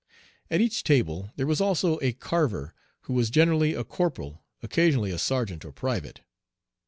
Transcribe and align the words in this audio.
At 0.49 0.61
each 0.61 0.83
table 0.83 1.29
there 1.35 1.45
was 1.45 1.61
also 1.61 1.99
a 2.01 2.13
carver, 2.13 2.73
who 3.01 3.13
was 3.13 3.29
generally 3.29 3.75
a 3.75 3.83
corporal, 3.83 4.43
occasionally 4.63 5.11
a 5.11 5.19
sergeant 5.19 5.63
or 5.63 5.71
private. 5.71 6.21